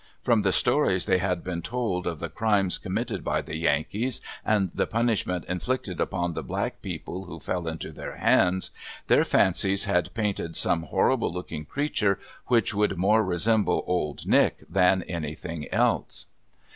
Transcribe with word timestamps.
From 0.23 0.41
the 0.41 0.51
stories 0.51 1.05
they 1.05 1.19
had 1.19 1.43
been 1.43 1.61
told 1.61 2.07
of 2.07 2.17
the 2.17 2.27
crimes 2.27 2.79
committed 2.79 3.23
by 3.23 3.43
the 3.43 3.55
Yankees 3.55 4.19
and 4.43 4.71
the 4.73 4.87
punishment 4.87 5.45
inflicted 5.47 6.01
upon 6.01 6.33
the 6.33 6.41
black 6.41 6.81
people 6.81 7.25
who 7.25 7.39
fell 7.39 7.67
into 7.67 7.91
their 7.91 8.15
hands, 8.15 8.71
their 9.05 9.23
fancies 9.23 9.83
had 9.85 10.11
painted 10.15 10.57
some 10.57 10.81
horrible 10.81 11.31
looking 11.31 11.65
creature 11.65 12.17
which 12.47 12.73
would 12.73 12.97
more 12.97 13.23
resemble 13.23 13.83
"old 13.85 14.25
Nick" 14.25 14.63
than 14.67 15.03
anything 15.03 15.71
else. 15.71 16.25